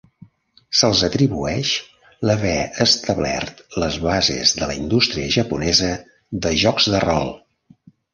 Se'ls 0.77 1.01
atribueix 1.07 1.73
l'haver 2.27 2.55
establert 2.85 3.61
les 3.83 3.97
bases 4.05 4.53
de 4.61 4.71
la 4.71 4.77
indústria 4.79 5.27
japonesa 5.35 5.91
de 6.47 6.55
jocs 6.63 6.89
de 6.95 7.03
rol. 7.05 7.31